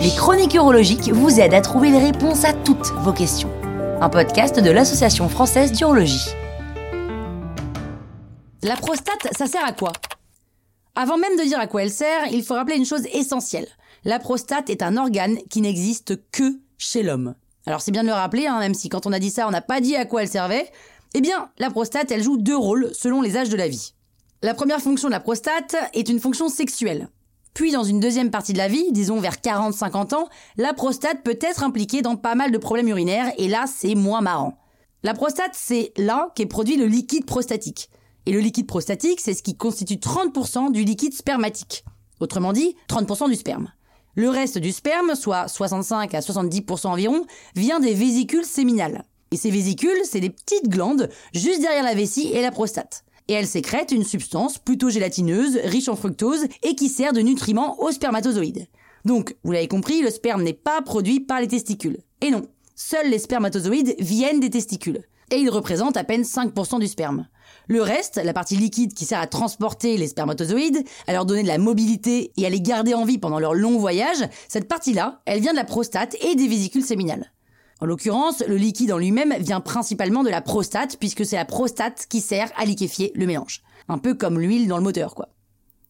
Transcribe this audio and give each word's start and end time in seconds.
Les 0.00 0.10
chroniques 0.16 0.54
urologiques 0.54 1.08
vous 1.12 1.38
aident 1.38 1.54
à 1.54 1.60
trouver 1.60 1.90
les 1.90 1.98
réponses 1.98 2.44
à 2.44 2.52
toutes 2.52 2.90
vos 3.02 3.12
questions. 3.12 3.50
Un 4.00 4.08
podcast 4.08 4.58
de 4.58 4.70
l'Association 4.70 5.28
française 5.28 5.70
d'urologie. 5.70 6.28
La 8.62 8.74
prostate, 8.74 9.28
ça 9.36 9.46
sert 9.46 9.64
à 9.64 9.72
quoi? 9.72 9.92
Avant 10.96 11.18
même 11.18 11.36
de 11.38 11.44
dire 11.44 11.60
à 11.60 11.68
quoi 11.68 11.84
elle 11.84 11.90
sert, 11.92 12.26
il 12.32 12.42
faut 12.42 12.54
rappeler 12.54 12.76
une 12.76 12.84
chose 12.84 13.06
essentielle. 13.12 13.68
La 14.04 14.18
prostate 14.18 14.70
est 14.70 14.82
un 14.82 14.96
organe 14.96 15.36
qui 15.50 15.60
n'existe 15.60 16.20
que 16.32 16.58
chez 16.78 17.04
l'homme. 17.04 17.36
Alors 17.66 17.80
c'est 17.80 17.92
bien 17.92 18.02
de 18.02 18.08
le 18.08 18.14
rappeler, 18.14 18.48
hein, 18.48 18.58
même 18.58 18.74
si 18.74 18.88
quand 18.88 19.06
on 19.06 19.12
a 19.12 19.20
dit 19.20 19.30
ça, 19.30 19.46
on 19.46 19.52
n'a 19.52 19.62
pas 19.62 19.80
dit 19.80 19.94
à 19.94 20.04
quoi 20.04 20.22
elle 20.22 20.28
servait. 20.28 20.68
Eh 21.14 21.20
bien, 21.20 21.48
la 21.58 21.70
prostate, 21.70 22.10
elle 22.10 22.24
joue 22.24 22.38
deux 22.38 22.56
rôles 22.56 22.90
selon 22.92 23.22
les 23.22 23.36
âges 23.36 23.50
de 23.50 23.56
la 23.56 23.68
vie. 23.68 23.92
La 24.44 24.52
première 24.52 24.82
fonction 24.82 25.08
de 25.08 25.12
la 25.12 25.20
prostate 25.20 25.74
est 25.94 26.10
une 26.10 26.20
fonction 26.20 26.50
sexuelle. 26.50 27.08
Puis 27.54 27.72
dans 27.72 27.82
une 27.82 27.98
deuxième 27.98 28.30
partie 28.30 28.52
de 28.52 28.58
la 28.58 28.68
vie, 28.68 28.92
disons 28.92 29.18
vers 29.18 29.36
40-50 29.36 30.14
ans, 30.14 30.28
la 30.58 30.74
prostate 30.74 31.22
peut 31.22 31.38
être 31.40 31.62
impliquée 31.62 32.02
dans 32.02 32.16
pas 32.16 32.34
mal 32.34 32.52
de 32.52 32.58
problèmes 32.58 32.88
urinaires 32.88 33.32
et 33.38 33.48
là 33.48 33.64
c'est 33.66 33.94
moins 33.94 34.20
marrant. 34.20 34.58
La 35.02 35.14
prostate, 35.14 35.52
c'est 35.54 35.94
là 35.96 36.30
qu'est 36.34 36.44
produit 36.44 36.76
le 36.76 36.84
liquide 36.84 37.24
prostatique. 37.24 37.88
Et 38.26 38.32
le 38.32 38.40
liquide 38.40 38.66
prostatique, 38.66 39.22
c'est 39.22 39.32
ce 39.32 39.42
qui 39.42 39.56
constitue 39.56 39.94
30% 39.94 40.72
du 40.72 40.84
liquide 40.84 41.14
spermatique. 41.14 41.82
Autrement 42.20 42.52
dit, 42.52 42.76
30% 42.90 43.30
du 43.30 43.36
sperme. 43.36 43.72
Le 44.14 44.28
reste 44.28 44.58
du 44.58 44.72
sperme, 44.72 45.14
soit 45.14 45.48
65 45.48 46.12
à 46.12 46.20
70% 46.20 46.88
environ, 46.88 47.24
vient 47.56 47.80
des 47.80 47.94
vésicules 47.94 48.44
séminales. 48.44 49.04
Et 49.30 49.38
ces 49.38 49.50
vésicules, 49.50 50.02
c'est 50.04 50.20
des 50.20 50.28
petites 50.28 50.68
glandes 50.68 51.08
juste 51.32 51.62
derrière 51.62 51.82
la 51.82 51.94
vessie 51.94 52.28
et 52.30 52.42
la 52.42 52.50
prostate. 52.50 53.06
Et 53.28 53.32
elles 53.32 53.46
sécrètent 53.46 53.92
une 53.92 54.04
substance 54.04 54.58
plutôt 54.58 54.90
gélatineuse, 54.90 55.58
riche 55.64 55.88
en 55.88 55.96
fructose 55.96 56.46
et 56.62 56.74
qui 56.74 56.88
sert 56.88 57.12
de 57.12 57.20
nutriment 57.20 57.80
aux 57.80 57.90
spermatozoïdes. 57.90 58.66
Donc, 59.04 59.36
vous 59.44 59.52
l'avez 59.52 59.68
compris, 59.68 60.02
le 60.02 60.10
sperme 60.10 60.42
n'est 60.42 60.52
pas 60.52 60.82
produit 60.82 61.20
par 61.20 61.40
les 61.40 61.48
testicules. 61.48 61.98
Et 62.20 62.30
non, 62.30 62.42
seuls 62.74 63.10
les 63.10 63.18
spermatozoïdes 63.18 63.94
viennent 63.98 64.40
des 64.40 64.50
testicules. 64.50 65.02
Et 65.30 65.36
ils 65.36 65.50
représentent 65.50 65.96
à 65.96 66.04
peine 66.04 66.22
5% 66.22 66.80
du 66.80 66.86
sperme. 66.86 67.26
Le 67.66 67.82
reste, 67.82 68.20
la 68.22 68.32
partie 68.32 68.56
liquide 68.56 68.94
qui 68.94 69.04
sert 69.04 69.20
à 69.20 69.26
transporter 69.26 69.96
les 69.96 70.08
spermatozoïdes, 70.08 70.84
à 71.06 71.12
leur 71.12 71.24
donner 71.24 71.42
de 71.42 71.48
la 71.48 71.58
mobilité 71.58 72.32
et 72.36 72.46
à 72.46 72.50
les 72.50 72.60
garder 72.60 72.94
en 72.94 73.04
vie 73.04 73.18
pendant 73.18 73.38
leur 73.38 73.54
long 73.54 73.78
voyage, 73.78 74.28
cette 74.48 74.68
partie-là, 74.68 75.22
elle 75.24 75.40
vient 75.40 75.52
de 75.52 75.58
la 75.58 75.64
prostate 75.64 76.16
et 76.22 76.34
des 76.34 76.48
vésicules 76.48 76.84
séminales. 76.84 77.33
En 77.84 77.86
l'occurrence, 77.86 78.42
le 78.48 78.56
liquide 78.56 78.92
en 78.92 78.96
lui-même 78.96 79.34
vient 79.40 79.60
principalement 79.60 80.22
de 80.22 80.30
la 80.30 80.40
prostate, 80.40 80.96
puisque 80.96 81.26
c'est 81.26 81.36
la 81.36 81.44
prostate 81.44 82.06
qui 82.08 82.22
sert 82.22 82.50
à 82.56 82.64
liquéfier 82.64 83.12
le 83.14 83.26
mélange. 83.26 83.60
Un 83.90 83.98
peu 83.98 84.14
comme 84.14 84.40
l'huile 84.40 84.68
dans 84.68 84.78
le 84.78 84.82
moteur, 84.82 85.14
quoi. 85.14 85.28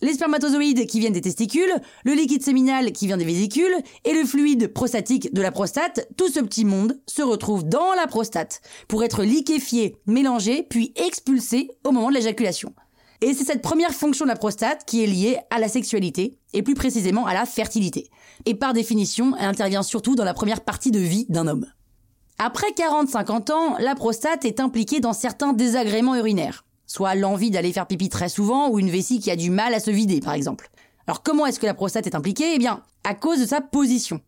Les 0.00 0.12
spermatozoïdes 0.12 0.86
qui 0.86 1.00
viennent 1.00 1.14
des 1.14 1.20
testicules, 1.20 1.74
le 2.04 2.12
liquide 2.12 2.44
séminal 2.44 2.92
qui 2.92 3.08
vient 3.08 3.16
des 3.16 3.24
vésicules, 3.24 3.74
et 4.04 4.12
le 4.12 4.24
fluide 4.24 4.72
prostatique 4.72 5.34
de 5.34 5.42
la 5.42 5.50
prostate, 5.50 6.06
tout 6.16 6.28
ce 6.28 6.38
petit 6.38 6.64
monde 6.64 6.96
se 7.08 7.22
retrouve 7.22 7.64
dans 7.64 7.92
la 7.96 8.06
prostate 8.06 8.60
pour 8.86 9.02
être 9.02 9.24
liquéfié, 9.24 9.96
mélangé, 10.06 10.62
puis 10.62 10.92
expulsé 10.94 11.70
au 11.82 11.90
moment 11.90 12.10
de 12.10 12.14
l'éjaculation. 12.14 12.72
Et 13.20 13.34
c'est 13.34 13.44
cette 13.44 13.62
première 13.62 13.94
fonction 13.94 14.26
de 14.26 14.30
la 14.30 14.36
prostate 14.36 14.84
qui 14.86 15.02
est 15.02 15.08
liée 15.08 15.38
à 15.50 15.58
la 15.58 15.66
sexualité, 15.66 16.38
et 16.52 16.62
plus 16.62 16.74
précisément 16.74 17.26
à 17.26 17.34
la 17.34 17.46
fertilité. 17.46 18.10
Et 18.46 18.54
par 18.54 18.74
définition, 18.74 19.34
elle 19.40 19.48
intervient 19.48 19.82
surtout 19.82 20.14
dans 20.14 20.24
la 20.24 20.34
première 20.34 20.60
partie 20.60 20.92
de 20.92 21.00
vie 21.00 21.26
d'un 21.28 21.48
homme. 21.48 21.66
Après 22.42 22.70
40-50 22.70 23.52
ans, 23.52 23.76
la 23.80 23.94
prostate 23.94 24.46
est 24.46 24.60
impliquée 24.60 25.00
dans 25.00 25.12
certains 25.12 25.52
désagréments 25.52 26.16
urinaires, 26.16 26.64
soit 26.86 27.14
l'envie 27.14 27.50
d'aller 27.50 27.70
faire 27.70 27.86
pipi 27.86 28.08
très 28.08 28.30
souvent 28.30 28.70
ou 28.70 28.78
une 28.78 28.88
vessie 28.88 29.20
qui 29.20 29.30
a 29.30 29.36
du 29.36 29.50
mal 29.50 29.74
à 29.74 29.78
se 29.78 29.90
vider 29.90 30.20
par 30.20 30.32
exemple. 30.32 30.70
Alors 31.06 31.22
comment 31.22 31.44
est-ce 31.44 31.60
que 31.60 31.66
la 31.66 31.74
prostate 31.74 32.06
est 32.06 32.14
impliquée? 32.14 32.54
Eh 32.54 32.58
bien, 32.58 32.82
à 33.04 33.12
cause 33.12 33.40
de 33.40 33.44
sa 33.44 33.60
position. 33.60 34.22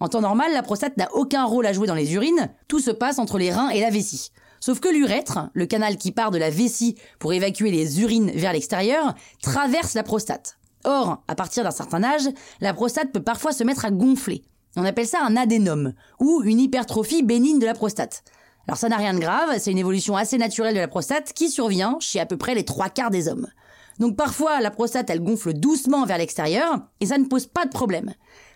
En 0.00 0.08
temps 0.08 0.22
normal, 0.22 0.52
la 0.52 0.64
prostate 0.64 0.96
n'a 0.96 1.08
aucun 1.14 1.44
rôle 1.44 1.64
à 1.66 1.72
jouer 1.72 1.86
dans 1.86 1.94
les 1.94 2.14
urines, 2.14 2.50
tout 2.66 2.80
se 2.80 2.90
passe 2.90 3.20
entre 3.20 3.38
les 3.38 3.52
reins 3.52 3.68
et 3.68 3.80
la 3.80 3.90
vessie. 3.90 4.32
Sauf 4.58 4.80
que 4.80 4.88
l'urètre, 4.88 5.48
le 5.54 5.66
canal 5.66 5.98
qui 5.98 6.10
part 6.10 6.32
de 6.32 6.38
la 6.38 6.50
vessie 6.50 6.96
pour 7.20 7.32
évacuer 7.32 7.70
les 7.70 8.00
urines 8.00 8.32
vers 8.32 8.54
l'extérieur, 8.54 9.14
traverse 9.40 9.94
la 9.94 10.02
prostate. 10.02 10.58
Or, 10.82 11.22
à 11.28 11.36
partir 11.36 11.62
d'un 11.62 11.70
certain 11.70 12.02
âge, 12.02 12.28
la 12.60 12.74
prostate 12.74 13.12
peut 13.12 13.22
parfois 13.22 13.52
se 13.52 13.62
mettre 13.62 13.84
à 13.84 13.92
gonfler. 13.92 14.42
On 14.76 14.84
appelle 14.84 15.06
ça 15.06 15.22
un 15.22 15.36
adénome, 15.36 15.92
ou 16.18 16.42
une 16.44 16.60
hypertrophie 16.60 17.22
bénigne 17.22 17.58
de 17.58 17.66
la 17.66 17.74
prostate. 17.74 18.24
Alors 18.66 18.78
ça 18.78 18.88
n'a 18.88 18.96
rien 18.96 19.12
de 19.12 19.18
grave, 19.18 19.58
c'est 19.58 19.72
une 19.72 19.78
évolution 19.78 20.16
assez 20.16 20.38
naturelle 20.38 20.74
de 20.74 20.80
la 20.80 20.88
prostate 20.88 21.32
qui 21.32 21.50
survient 21.50 21.96
chez 22.00 22.20
à 22.20 22.26
peu 22.26 22.36
près 22.36 22.54
les 22.54 22.64
trois 22.64 22.88
quarts 22.88 23.10
des 23.10 23.28
hommes. 23.28 23.48
Donc 23.98 24.16
parfois, 24.16 24.60
la 24.60 24.70
prostate, 24.70 25.10
elle 25.10 25.22
gonfle 25.22 25.52
doucement 25.52 26.06
vers 26.06 26.18
l'extérieur, 26.18 26.78
et 27.00 27.06
ça 27.06 27.18
ne 27.18 27.26
pose 27.26 27.46
pas 27.46 27.66
de 27.66 27.70
problème. 27.70 28.14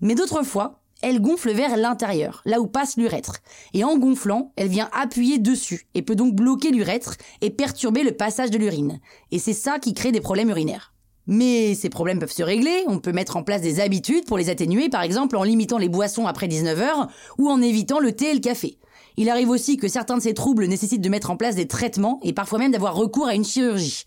Mais 0.00 0.14
d'autres 0.14 0.44
fois, 0.44 0.80
elle 1.02 1.20
gonfle 1.20 1.52
vers 1.52 1.76
l'intérieur, 1.76 2.42
là 2.44 2.60
où 2.60 2.66
passe 2.66 2.96
l'urètre. 2.96 3.36
Et 3.74 3.84
en 3.84 3.98
gonflant, 3.98 4.52
elle 4.56 4.68
vient 4.68 4.88
appuyer 4.92 5.38
dessus, 5.38 5.86
et 5.94 6.02
peut 6.02 6.16
donc 6.16 6.34
bloquer 6.34 6.70
l'urètre 6.70 7.16
et 7.40 7.50
perturber 7.50 8.02
le 8.02 8.12
passage 8.12 8.50
de 8.50 8.58
l'urine. 8.58 8.98
Et 9.30 9.38
c'est 9.38 9.52
ça 9.52 9.78
qui 9.78 9.94
crée 9.94 10.12
des 10.12 10.20
problèmes 10.20 10.50
urinaires. 10.50 10.92
Mais 11.28 11.74
ces 11.74 11.90
problèmes 11.90 12.18
peuvent 12.18 12.32
se 12.32 12.42
régler, 12.42 12.84
on 12.86 12.98
peut 12.98 13.12
mettre 13.12 13.36
en 13.36 13.42
place 13.42 13.60
des 13.60 13.80
habitudes 13.80 14.24
pour 14.24 14.38
les 14.38 14.48
atténuer, 14.48 14.88
par 14.88 15.02
exemple 15.02 15.36
en 15.36 15.42
limitant 15.42 15.76
les 15.76 15.90
boissons 15.90 16.26
après 16.26 16.48
19h 16.48 17.06
ou 17.36 17.50
en 17.50 17.60
évitant 17.60 18.00
le 18.00 18.12
thé 18.12 18.30
et 18.30 18.34
le 18.34 18.40
café. 18.40 18.78
Il 19.18 19.28
arrive 19.28 19.50
aussi 19.50 19.76
que 19.76 19.88
certains 19.88 20.16
de 20.16 20.22
ces 20.22 20.32
troubles 20.32 20.64
nécessitent 20.64 21.02
de 21.02 21.08
mettre 21.10 21.30
en 21.30 21.36
place 21.36 21.54
des 21.54 21.68
traitements 21.68 22.18
et 22.22 22.32
parfois 22.32 22.58
même 22.58 22.72
d'avoir 22.72 22.94
recours 22.94 23.26
à 23.26 23.34
une 23.34 23.44
chirurgie. 23.44 24.04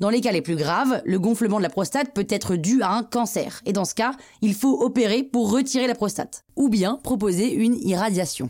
Dans 0.00 0.10
les 0.10 0.20
cas 0.20 0.32
les 0.32 0.42
plus 0.42 0.56
graves, 0.56 1.00
le 1.04 1.20
gonflement 1.20 1.58
de 1.58 1.62
la 1.62 1.70
prostate 1.70 2.12
peut 2.12 2.26
être 2.28 2.56
dû 2.56 2.82
à 2.82 2.90
un 2.90 3.04
cancer, 3.04 3.62
et 3.64 3.72
dans 3.72 3.84
ce 3.84 3.94
cas, 3.94 4.16
il 4.42 4.54
faut 4.54 4.82
opérer 4.82 5.22
pour 5.22 5.52
retirer 5.52 5.86
la 5.86 5.94
prostate, 5.94 6.42
ou 6.56 6.68
bien 6.68 6.98
proposer 7.04 7.52
une 7.52 7.76
irradiation. 7.76 8.48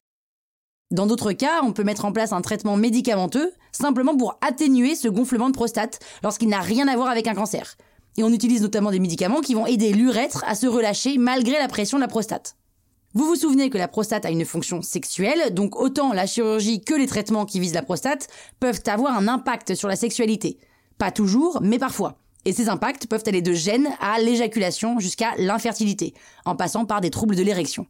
Dans 0.91 1.07
d'autres 1.07 1.33
cas, 1.33 1.61
on 1.63 1.73
peut 1.73 1.85
mettre 1.85 2.07
en 2.07 2.13
place 2.13 2.33
un 2.33 2.41
traitement 2.41 2.79
médicamenteux, 2.79 3.53
simplement 3.73 4.17
pour 4.17 4.39
atténuer 4.41 4.95
ce 4.95 5.09
gonflement 5.09 5.51
de 5.51 5.55
prostate, 5.55 5.99
lorsqu'il 6.23 6.49
n'a 6.49 6.61
rien 6.61 6.89
à 6.89 6.97
voir 6.97 7.09
avec 7.09 7.27
un 7.27 7.35
cancer. 7.35 7.77
Et 8.17 8.23
on 8.23 8.33
utilise 8.33 8.63
notamment 8.63 8.91
des 8.91 9.01
médicaments 9.01 9.41
qui 9.41 9.55
vont 9.55 9.67
aider 9.67 9.93
l'urètre 9.93 10.45
à 10.47 10.55
se 10.55 10.67
relâcher 10.67 11.19
malgré 11.19 11.59
la 11.59 11.69
pression 11.69 11.99
de 11.99 12.03
la 12.03 12.09
prostate. 12.09 12.57
Vous 13.17 13.27
vous 13.27 13.37
souvenez 13.37 13.71
que 13.71 13.79
la 13.79 13.87
prostate 13.87 14.27
a 14.27 14.31
une 14.31 14.45
fonction 14.45 14.83
sexuelle, 14.83 15.55
donc 15.55 15.81
autant 15.81 16.13
la 16.13 16.27
chirurgie 16.27 16.81
que 16.81 16.95
les 16.95 17.07
traitements 17.07 17.45
qui 17.45 17.61
visent 17.61 17.75
la 17.75 17.83
prostate 17.83 18.27
peuvent 18.59 18.83
avoir 18.87 19.17
un 19.17 19.29
impact 19.29 19.77
sur 19.77 19.89
la 19.89 19.95
sexualité. 19.95 20.59
Pas 20.99 21.13
toujours, 21.13 21.61
mais 21.63 21.79
parfois. 21.79 22.19
Et 22.45 22.53
ces 22.53 22.69
impacts 22.69 23.07
peuvent 23.07 23.23
aller 23.27 23.41
de 23.41 23.53
gêne 23.53 23.89
à 24.01 24.19
l'éjaculation 24.19 24.99
jusqu'à 24.99 25.31
l'infertilité, 25.39 26.13
en 26.45 26.57
passant 26.57 26.87
par 26.87 27.01
des 27.01 27.11
troubles 27.11 27.37
de 27.37 27.43
l'érection. 27.43 27.87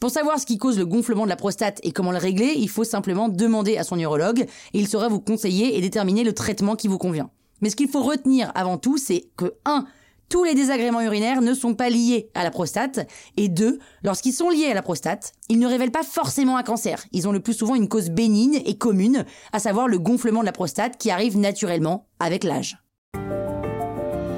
Pour 0.00 0.10
savoir 0.10 0.38
ce 0.38 0.46
qui 0.46 0.58
cause 0.58 0.78
le 0.78 0.86
gonflement 0.86 1.24
de 1.24 1.30
la 1.30 1.36
prostate 1.36 1.80
et 1.82 1.92
comment 1.92 2.12
le 2.12 2.18
régler, 2.18 2.52
il 2.56 2.68
faut 2.68 2.84
simplement 2.84 3.28
demander 3.28 3.78
à 3.78 3.84
son 3.84 3.98
urologue 3.98 4.40
et 4.40 4.78
il 4.78 4.88
saura 4.88 5.08
vous 5.08 5.20
conseiller 5.20 5.76
et 5.76 5.80
déterminer 5.80 6.24
le 6.24 6.34
traitement 6.34 6.76
qui 6.76 6.88
vous 6.88 6.98
convient. 6.98 7.30
Mais 7.60 7.70
ce 7.70 7.76
qu'il 7.76 7.88
faut 7.88 8.02
retenir 8.02 8.52
avant 8.54 8.78
tout, 8.78 8.98
c'est 8.98 9.24
que 9.36 9.54
1. 9.64 9.86
Tous 10.28 10.42
les 10.42 10.54
désagréments 10.54 11.00
urinaires 11.00 11.40
ne 11.40 11.54
sont 11.54 11.74
pas 11.74 11.88
liés 11.88 12.30
à 12.34 12.42
la 12.42 12.50
prostate. 12.50 13.08
Et 13.36 13.48
2. 13.48 13.78
Lorsqu'ils 14.02 14.32
sont 14.32 14.50
liés 14.50 14.66
à 14.66 14.74
la 14.74 14.82
prostate, 14.82 15.32
ils 15.48 15.58
ne 15.58 15.68
révèlent 15.68 15.92
pas 15.92 16.02
forcément 16.02 16.56
un 16.56 16.64
cancer. 16.64 17.04
Ils 17.12 17.28
ont 17.28 17.32
le 17.32 17.40
plus 17.40 17.54
souvent 17.54 17.76
une 17.76 17.88
cause 17.88 18.10
bénigne 18.10 18.60
et 18.66 18.76
commune, 18.76 19.24
à 19.52 19.60
savoir 19.60 19.86
le 19.86 19.98
gonflement 19.98 20.40
de 20.40 20.46
la 20.46 20.52
prostate 20.52 20.98
qui 20.98 21.10
arrive 21.10 21.38
naturellement 21.38 22.08
avec 22.18 22.42
l'âge. 22.42 22.78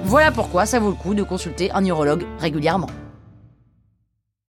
Voilà 0.04 0.30
pourquoi 0.30 0.66
ça 0.66 0.78
vaut 0.78 0.90
le 0.90 0.96
coup 0.96 1.14
de 1.14 1.22
consulter 1.22 1.70
un 1.70 1.84
urologue 1.84 2.26
régulièrement. 2.38 2.88